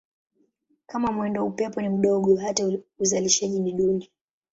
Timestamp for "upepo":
1.47-1.81